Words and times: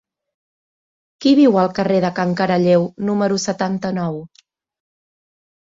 Qui 1.25 1.33
viu 1.41 1.59
al 1.65 1.69
carrer 1.81 2.01
de 2.07 2.11
Can 2.21 2.33
Caralleu 2.41 2.89
número 3.11 3.39
setanta-nou? 3.47 4.23